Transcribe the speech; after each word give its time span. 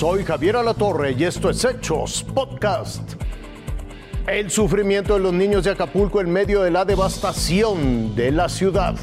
Soy 0.00 0.24
Javier 0.24 0.56
Alatorre 0.56 1.12
y 1.12 1.24
esto 1.24 1.50
es 1.50 1.62
Hechos 1.62 2.24
Podcast. 2.34 3.02
El 4.26 4.50
sufrimiento 4.50 5.12
de 5.12 5.20
los 5.20 5.34
niños 5.34 5.64
de 5.64 5.72
Acapulco 5.72 6.22
en 6.22 6.32
medio 6.32 6.62
de 6.62 6.70
la 6.70 6.86
devastación 6.86 8.16
de 8.16 8.30
la 8.30 8.48
ciudad. 8.48 8.94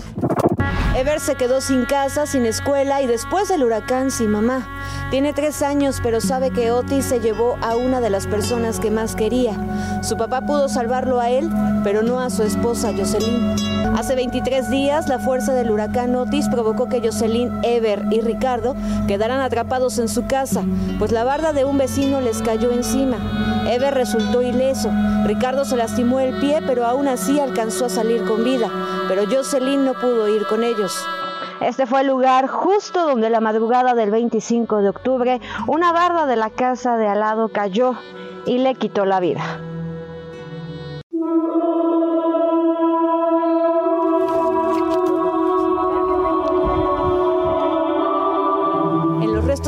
Ever 0.96 1.20
se 1.20 1.36
quedó 1.36 1.62
sin 1.62 1.86
casa, 1.86 2.26
sin 2.26 2.46
escuela 2.46 3.02
y 3.02 3.08
después 3.08 3.48
del 3.50 3.64
huracán 3.64 4.10
sin 4.10 4.32
mamá. 4.32 4.68
Tiene 5.12 5.32
tres 5.32 5.62
años, 5.62 6.00
pero 6.02 6.20
sabe 6.22 6.52
que 6.52 6.72
Otis 6.72 7.06
se 7.06 7.20
llevó 7.20 7.58
a 7.62 7.76
una 7.76 8.02
de 8.02 8.10
las 8.10 8.28
personas 8.28 8.80
que 8.80 8.92
más 8.92 9.16
quería. 9.16 10.02
Su 10.02 10.18
papá 10.18 10.42
pudo 10.42 10.68
salvarlo 10.70 11.20
a 11.20 11.30
él, 11.30 11.50
pero 11.84 12.02
no 12.02 12.20
a 12.20 12.30
su 12.30 12.44
esposa 12.44 12.92
Jocelyn. 12.98 13.56
Hace 13.96 14.16
23 14.16 14.70
días, 14.70 15.08
la 15.08 15.20
fuerza 15.20 15.54
del 15.54 15.72
huracán 15.72 16.16
Otis 16.16 16.50
provocó 16.50 16.88
que 16.88 17.02
Jocelyn, 17.02 17.52
Ever 17.64 18.06
y 18.12 18.22
Ricardo 18.22 18.76
quedaran 19.08 19.40
atrapados 19.40 19.98
en 20.00 20.10
su 20.10 20.28
casa, 20.28 20.64
pues 21.00 21.12
la 21.12 21.24
barda 21.24 21.54
de 21.54 21.66
un 21.66 21.78
vecino 21.78 22.22
les 22.22 22.42
cayó 22.42 22.72
encima. 22.72 23.18
Ever 23.68 23.94
resultó 23.94 24.42
ileso. 24.42 24.90
Ricardo 25.26 25.66
se 25.66 25.76
lastimó 25.76 26.20
el 26.20 26.40
pie, 26.40 26.62
pero 26.66 26.86
aún 26.86 27.08
así 27.08 27.40
alcanzó 27.40 27.86
a 27.86 27.90
salir 27.90 28.24
con 28.24 28.44
vida. 28.44 28.70
Pero 29.08 29.24
Jocelyn 29.30 29.84
no 29.84 29.94
pudo 29.94 30.28
ir 30.28 30.46
con 30.48 30.64
ellos. 30.64 31.06
Este 31.60 31.86
fue 31.86 32.02
el 32.02 32.08
lugar 32.08 32.48
justo 32.48 33.06
donde 33.06 33.30
la 33.30 33.42
madrugada 33.42 33.94
del 33.94 34.12
25 34.12 34.78
de 34.78 34.90
octubre 34.90 35.42
una 35.68 35.92
barda 35.92 36.26
de 36.26 36.36
la 36.36 36.50
casa 36.50 36.98
de 36.98 37.08
al 37.08 37.20
lado 37.20 37.50
cayó 37.50 37.96
y 38.46 38.60
le 38.60 38.76
quitó 38.76 39.06
la 39.06 39.20
vida. 39.20 39.60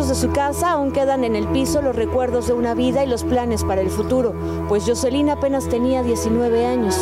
De 0.09 0.15
su 0.15 0.31
casa 0.31 0.71
aún 0.71 0.91
quedan 0.91 1.23
en 1.23 1.35
el 1.35 1.47
piso 1.49 1.83
los 1.83 1.95
recuerdos 1.95 2.47
de 2.47 2.53
una 2.53 2.73
vida 2.73 3.03
y 3.03 3.07
los 3.07 3.23
planes 3.23 3.63
para 3.63 3.81
el 3.81 3.91
futuro, 3.91 4.33
pues 4.67 4.83
Jocelyn 4.87 5.29
apenas 5.29 5.69
tenía 5.69 6.01
19 6.01 6.65
años. 6.65 6.97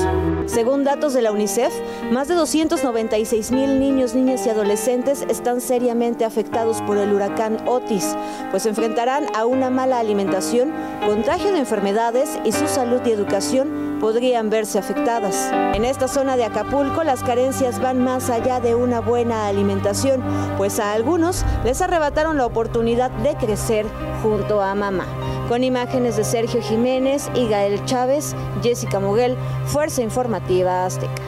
Según 0.46 0.84
datos 0.84 1.14
de 1.14 1.22
la 1.22 1.32
UNICEF, 1.32 1.74
más 2.12 2.28
de 2.28 2.36
296 2.36 3.52
mil 3.54 3.80
niños, 3.80 4.14
niñas 4.14 4.46
y 4.46 4.50
adolescentes 4.50 5.26
están 5.30 5.62
seriamente 5.62 6.26
afectados 6.26 6.82
por 6.82 6.98
el 6.98 7.14
huracán 7.14 7.66
Otis, 7.66 8.14
pues 8.52 8.66
enfrentarán 8.66 9.28
a 9.34 9.46
una 9.46 9.70
mala 9.70 10.00
alimentación, 10.00 10.74
contagio 11.06 11.54
de 11.54 11.60
enfermedades 11.60 12.38
y 12.44 12.52
su 12.52 12.68
salud 12.68 13.00
y 13.06 13.12
educación 13.12 13.87
podrían 14.00 14.50
verse 14.50 14.80
afectadas. 14.80 15.52
En 15.74 15.86
esta 15.86 16.08
zona 16.08 16.38
de 16.38 16.46
Acapulco 16.46 17.04
las 17.04 17.24
carencias 17.24 17.80
van 17.80 18.04
más 18.04 18.30
allá 18.30 18.60
de 18.60 18.76
una 18.76 19.00
buena 19.00 19.48
alimentación, 19.48 20.22
pues 20.58 20.80
a 20.80 20.94
algunos 20.94 21.44
les 21.64 21.82
arrebataron 21.82 22.38
la 22.38 22.46
oportunidad 22.46 23.12
de 23.12 23.36
crecer 23.36 23.86
junto 24.22 24.62
a 24.62 24.76
mamá. 24.76 25.06
Con 25.48 25.64
imágenes 25.64 26.18
de 26.18 26.24
Sergio 26.24 26.62
Jiménez 26.62 27.30
y 27.34 27.48
Gael 27.48 27.84
Chávez, 27.86 28.36
Jessica 28.62 29.00
Muguel, 29.00 29.36
Fuerza 29.66 30.02
Informativa 30.02 30.86
Azteca. 30.86 31.22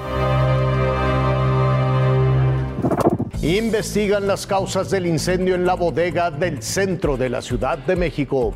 Investigan 3.41 4.27
las 4.27 4.45
causas 4.45 4.89
del 4.89 5.07
incendio 5.07 5.55
en 5.55 5.65
la 5.65 5.75
bodega 5.75 6.29
del 6.29 6.61
centro 6.61 7.15
de 7.15 7.29
la 7.29 7.41
Ciudad 7.41 7.77
de 7.77 7.95
México. 7.95 8.53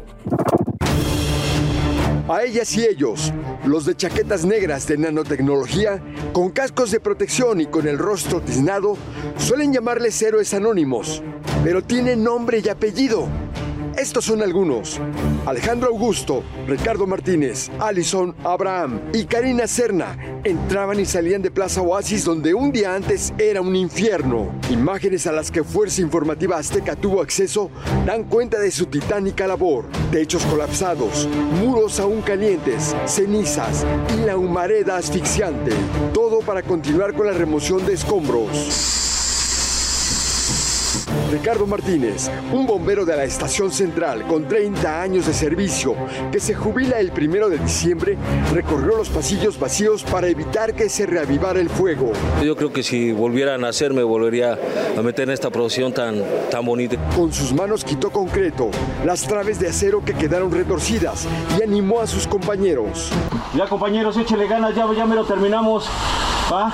A 2.29 2.43
ellas 2.43 2.73
y 2.77 2.85
ellos, 2.85 3.33
los 3.65 3.85
de 3.85 3.97
chaquetas 3.97 4.45
negras 4.45 4.87
de 4.87 4.97
nanotecnología, 4.97 6.01
con 6.31 6.51
cascos 6.51 6.89
de 6.91 7.01
protección 7.01 7.59
y 7.59 7.65
con 7.65 7.85
el 7.85 7.97
rostro 7.97 8.39
tiznado, 8.39 8.95
suelen 9.37 9.73
llamarles 9.73 10.21
héroes 10.21 10.53
anónimos, 10.53 11.21
pero 11.65 11.83
tienen 11.83 12.23
nombre 12.23 12.61
y 12.63 12.69
apellido. 12.69 13.27
Estos 14.03 14.25
son 14.25 14.41
algunos. 14.41 14.99
Alejandro 15.45 15.87
Augusto, 15.87 16.43
Ricardo 16.67 17.07
Martínez, 17.07 17.71
Alison 17.79 18.35
Abraham 18.43 18.99
y 19.13 19.23
Karina 19.23 19.65
Serna 19.65 20.17
entraban 20.43 20.99
y 20.99 21.05
salían 21.05 21.41
de 21.41 21.51
Plaza 21.51 21.81
Oasis 21.81 22.25
donde 22.25 22.53
un 22.53 22.73
día 22.73 22.95
antes 22.95 23.33
era 23.37 23.61
un 23.61 23.77
infierno. 23.77 24.53
Imágenes 24.69 25.25
a 25.25 25.31
las 25.31 25.51
que 25.51 25.63
Fuerza 25.63 26.01
Informativa 26.01 26.57
Azteca 26.57 26.97
tuvo 26.97 27.21
acceso 27.21 27.71
dan 28.05 28.25
cuenta 28.25 28.59
de 28.59 28.71
su 28.71 28.87
titánica 28.87 29.47
labor. 29.47 29.85
Techos 30.11 30.43
colapsados, 30.47 31.29
muros 31.61 31.97
aún 32.01 32.21
calientes, 32.23 32.93
cenizas 33.05 33.85
y 34.17 34.25
la 34.25 34.35
humareda 34.35 34.97
asfixiante. 34.97 35.71
Todo 36.13 36.41
para 36.41 36.61
continuar 36.61 37.13
con 37.13 37.27
la 37.27 37.33
remoción 37.33 37.85
de 37.85 37.93
escombros. 37.93 39.02
Ricardo 41.31 41.65
Martínez, 41.65 42.29
un 42.51 42.65
bombero 42.67 43.05
de 43.05 43.15
la 43.15 43.23
estación 43.23 43.71
central 43.71 44.23
con 44.27 44.47
30 44.47 45.01
años 45.01 45.25
de 45.25 45.33
servicio, 45.33 45.95
que 46.31 46.39
se 46.39 46.53
jubila 46.53 46.99
el 46.99 47.11
primero 47.11 47.49
de 47.49 47.57
diciembre, 47.57 48.17
recorrió 48.53 48.97
los 48.97 49.09
pasillos 49.09 49.59
vacíos 49.59 50.03
para 50.03 50.27
evitar 50.27 50.73
que 50.73 50.89
se 50.89 51.05
reavivara 51.05 51.59
el 51.59 51.69
fuego. 51.69 52.11
Yo 52.43 52.55
creo 52.55 52.71
que 52.71 52.83
si 52.83 53.11
volviera 53.11 53.55
a 53.55 53.57
nacer 53.57 53.93
me 53.93 54.03
volvería 54.03 54.57
a 54.97 55.01
meter 55.01 55.27
en 55.27 55.33
esta 55.33 55.49
producción 55.49 55.93
tan, 55.93 56.23
tan 56.49 56.65
bonita. 56.65 56.97
Con 57.15 57.33
sus 57.33 57.53
manos 57.53 57.83
quitó 57.83 58.11
concreto 58.11 58.69
las 59.05 59.23
traves 59.23 59.59
de 59.59 59.69
acero 59.69 60.03
que 60.05 60.13
quedaron 60.13 60.51
retorcidas 60.51 61.27
y 61.57 61.63
animó 61.63 62.01
a 62.01 62.07
sus 62.07 62.27
compañeros. 62.27 63.11
Ya 63.55 63.67
compañeros, 63.67 64.17
échele 64.17 64.47
ganas, 64.47 64.75
ya, 64.75 64.91
ya 64.93 65.05
me 65.05 65.15
lo 65.15 65.25
terminamos. 65.25 65.87
¿Va? 66.51 66.73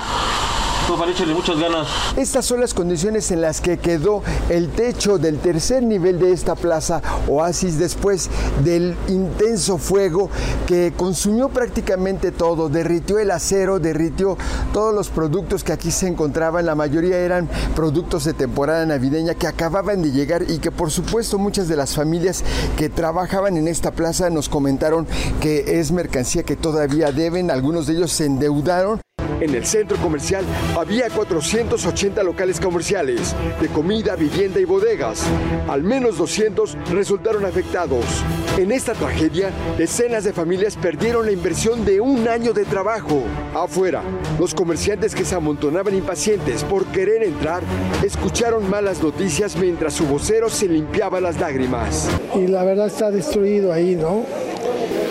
Ganas. 1.58 1.88
Estas 2.16 2.44
son 2.44 2.60
las 2.60 2.74
condiciones 2.74 3.30
en 3.30 3.40
las 3.40 3.60
que 3.60 3.78
quedó 3.78 4.22
el 4.48 4.68
techo 4.70 5.18
del 5.18 5.38
tercer 5.38 5.82
nivel 5.82 6.18
de 6.18 6.32
esta 6.32 6.54
plaza 6.54 7.02
Oasis 7.28 7.78
después 7.78 8.28
del 8.64 8.96
intenso 9.08 9.78
fuego 9.78 10.30
que 10.66 10.92
consumió 10.96 11.48
prácticamente 11.48 12.32
todo, 12.32 12.68
derritió 12.68 13.18
el 13.18 13.30
acero, 13.30 13.78
derritió 13.78 14.36
todos 14.72 14.94
los 14.94 15.08
productos 15.08 15.64
que 15.64 15.72
aquí 15.72 15.90
se 15.90 16.08
encontraban, 16.08 16.66
la 16.66 16.74
mayoría 16.74 17.18
eran 17.18 17.48
productos 17.74 18.24
de 18.24 18.34
temporada 18.34 18.86
navideña 18.86 19.34
que 19.34 19.46
acababan 19.46 20.02
de 20.02 20.12
llegar 20.12 20.44
y 20.48 20.58
que 20.58 20.70
por 20.70 20.90
supuesto 20.90 21.38
muchas 21.38 21.68
de 21.68 21.76
las 21.76 21.94
familias 21.94 22.44
que 22.76 22.88
trabajaban 22.88 23.56
en 23.56 23.68
esta 23.68 23.92
plaza 23.92 24.30
nos 24.30 24.48
comentaron 24.48 25.06
que 25.40 25.80
es 25.80 25.92
mercancía 25.92 26.42
que 26.42 26.56
todavía 26.56 27.12
deben, 27.12 27.50
algunos 27.50 27.86
de 27.86 27.94
ellos 27.94 28.12
se 28.12 28.26
endeudaron 28.26 29.00
en 29.40 29.54
el 29.54 29.64
centro 29.64 29.96
comercial 29.98 30.44
había 30.76 31.08
480 31.08 32.22
locales 32.22 32.60
comerciales 32.60 33.34
de 33.60 33.68
comida, 33.68 34.16
vivienda 34.16 34.60
y 34.60 34.64
bodegas. 34.64 35.24
Al 35.68 35.82
menos 35.82 36.18
200 36.18 36.76
resultaron 36.90 37.44
afectados. 37.44 38.04
En 38.58 38.72
esta 38.72 38.92
tragedia, 38.92 39.50
decenas 39.78 40.24
de 40.24 40.32
familias 40.32 40.76
perdieron 40.76 41.26
la 41.26 41.32
inversión 41.32 41.84
de 41.84 42.00
un 42.00 42.28
año 42.28 42.52
de 42.52 42.64
trabajo. 42.64 43.22
Afuera, 43.54 44.02
los 44.38 44.54
comerciantes 44.54 45.14
que 45.14 45.24
se 45.24 45.34
amontonaban 45.34 45.94
impacientes 45.94 46.64
por 46.64 46.84
querer 46.86 47.22
entrar 47.22 47.62
escucharon 48.04 48.68
malas 48.68 49.02
noticias 49.02 49.56
mientras 49.56 49.94
su 49.94 50.06
vocero 50.06 50.48
se 50.50 50.68
limpiaba 50.68 51.20
las 51.20 51.40
lágrimas. 51.40 52.08
Y 52.34 52.46
la 52.46 52.64
verdad 52.64 52.86
está 52.86 53.10
destruido 53.10 53.72
ahí, 53.72 53.96
¿no? 53.96 54.24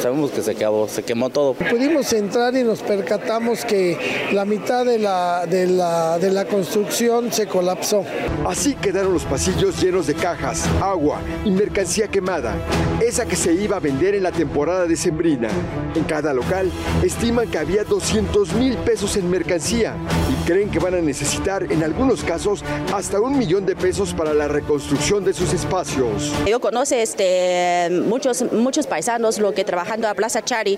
Sabemos 0.02 0.32
que 0.32 0.42
se 0.42 0.52
acabó, 0.52 0.88
se 0.88 1.04
quemó 1.04 1.30
todo. 1.30 1.54
Pudimos 1.54 2.12
entrar 2.14 2.56
y 2.56 2.64
nos 2.64 2.82
percatamos 2.82 3.66
que 3.66 3.98
la 4.32 4.46
mitad 4.46 4.86
de 4.86 4.98
la, 4.98 5.46
de 5.46 5.68
la, 5.68 6.18
de 6.20 6.32
la 6.32 6.46
construcción 6.46 7.32
se 7.32 7.48
colapsó. 7.48 8.04
Así 8.48 8.76
quedaron 8.76 9.14
los 9.14 9.24
pasillos 9.24 9.82
llenos 9.82 10.08
de 10.08 10.16
cajas, 10.16 10.68
agua 10.82 11.20
y 11.46 11.52
mercancía 11.52 12.08
quemada, 12.08 12.56
esa 13.02 13.26
que 13.26 13.36
se 13.36 13.54
iba 13.54 13.78
a 13.78 13.80
vender 13.80 14.16
en 14.16 14.24
la 14.24 14.32
temporada 14.32 14.86
de 14.86 14.96
Sembrina. 14.96 15.50
En 15.96 16.04
cada 16.04 16.34
local 16.34 16.72
estiman 17.04 17.50
que 17.50 17.58
había 17.58 17.84
200 17.84 18.54
mil 18.54 18.78
pesos 18.78 19.18
en 19.18 19.30
mercancía 19.30 19.96
y 20.32 20.46
creen 20.48 20.70
que 20.70 20.80
van 20.80 20.94
a 20.94 21.02
necesitar 21.02 21.64
en 21.72 21.84
algunos 21.84 22.24
casos 22.24 22.64
hasta 22.94 23.20
un 23.20 23.38
millón 23.38 23.66
de 23.66 23.76
pesos 23.76 24.14
para 24.14 24.34
la 24.34 24.48
reconstrucción 24.48 25.24
de 25.24 25.34
sus 25.34 25.54
espacios. 25.54 26.32
Yo 26.48 26.60
conozco 26.60 26.96
este, 26.96 27.90
muchos, 28.06 28.52
muchos 28.54 28.88
paisanos 28.88 29.40
lo 29.40 29.54
que 29.54 29.66
trabajan 29.66 29.89
a 29.92 30.14
Plaza 30.14 30.44
Chari, 30.44 30.78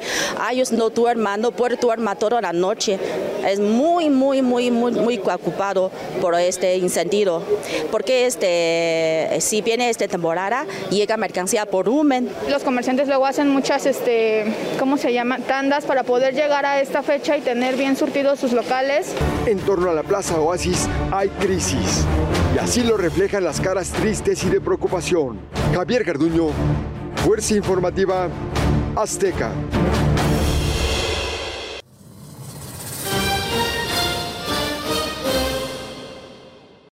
ellos 0.52 0.72
no 0.72 0.90
duerman, 0.90 1.42
no 1.42 1.52
pueden 1.52 1.80
dormir 1.80 2.16
toda 2.18 2.42
la 2.42 2.54
noche. 2.54 2.98
Es 3.46 3.60
muy, 3.60 4.10
muy, 4.10 4.42
muy, 4.42 4.72
muy, 4.72 4.92
muy 4.92 5.18
ocupado 5.18 5.92
por 6.22 6.36
este 6.36 6.78
incendio. 6.78 7.42
Porque 7.92 8.28
este, 8.28 9.40
si 9.42 9.62
viene 9.62 9.90
esta 9.90 10.08
temporada, 10.08 10.66
llega 10.90 11.18
mercancía 11.18 11.66
por 11.66 11.81
volumen. 11.81 12.30
Los 12.50 12.63
comerciantes 12.63 13.08
luego 13.08 13.25
hacen 13.25 13.50
muchas, 13.50 13.86
este, 13.86 14.46
¿cómo 14.78 14.98
se 14.98 15.12
llama? 15.13 15.40
Tandas 15.40 15.86
para 15.86 16.04
poder 16.04 16.36
llegar 16.36 16.66
a 16.66 16.80
esta 16.80 17.02
fecha 17.02 17.36
y 17.38 17.42
tener 17.42 17.75
bien 17.75 17.96
surtidos 17.96 18.40
sus 18.40 18.54
locales. 18.54 19.08
En 19.46 19.58
torno 19.60 19.90
a 19.90 19.94
la 19.94 20.04
Plaza 20.04 20.40
Oasis 20.40 20.88
hay 21.12 21.30
crisis. 21.30 22.06
Y 22.56 22.60
así 22.60 22.84
lo 22.84 22.98
reflejan 22.98 23.44
las 23.44 23.60
caras 23.60 23.90
tristes 23.92 24.44
y 24.44 24.50
de 24.50 24.62
preocupación. 24.62 25.40
Javier 25.74 26.04
Garduño, 26.04 26.50
Fuerza 27.25 27.56
Informativa 27.56 28.30
Azteca. 28.96 30.11